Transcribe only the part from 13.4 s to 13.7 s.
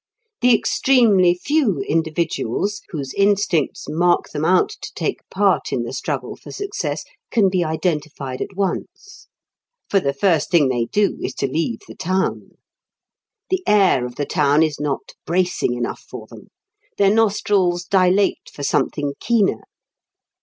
The